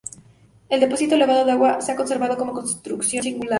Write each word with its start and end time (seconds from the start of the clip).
El 0.67 0.79
depósito 0.79 1.13
elevado 1.13 1.45
de 1.45 1.51
agua 1.51 1.79
se 1.79 1.91
ha 1.91 1.95
conservado 1.95 2.35
como 2.35 2.53
construcción 2.53 3.21
singular. 3.21 3.49